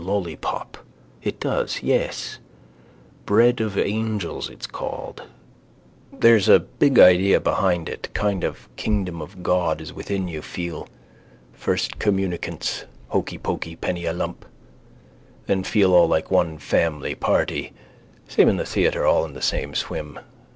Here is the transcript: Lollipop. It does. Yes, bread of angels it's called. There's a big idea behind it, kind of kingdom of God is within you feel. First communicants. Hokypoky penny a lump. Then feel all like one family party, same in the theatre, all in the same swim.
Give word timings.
Lollipop. 0.03 0.79
It 1.21 1.39
does. 1.39 1.83
Yes, 1.83 2.39
bread 3.27 3.61
of 3.61 3.77
angels 3.77 4.49
it's 4.49 4.65
called. 4.65 5.21
There's 6.11 6.49
a 6.49 6.59
big 6.59 6.97
idea 6.97 7.39
behind 7.39 7.87
it, 7.87 8.09
kind 8.15 8.43
of 8.43 8.67
kingdom 8.77 9.21
of 9.21 9.43
God 9.43 9.79
is 9.79 9.93
within 9.93 10.27
you 10.27 10.41
feel. 10.41 10.89
First 11.53 11.99
communicants. 11.99 12.85
Hokypoky 13.11 13.79
penny 13.79 14.05
a 14.05 14.11
lump. 14.13 14.43
Then 15.45 15.63
feel 15.63 15.93
all 15.93 16.07
like 16.07 16.31
one 16.31 16.57
family 16.57 17.13
party, 17.13 17.71
same 18.27 18.49
in 18.49 18.57
the 18.57 18.65
theatre, 18.65 19.05
all 19.05 19.23
in 19.23 19.33
the 19.35 19.39
same 19.39 19.75
swim. 19.75 20.17